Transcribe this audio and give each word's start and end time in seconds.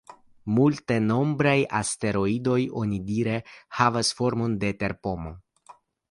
Multenombraj 0.59 1.57
asteroidoj 1.79 2.57
onidire 2.81 3.35
havas 3.81 4.09
formon 4.21 4.55
de 4.65 4.71
terpomo. 4.85 5.35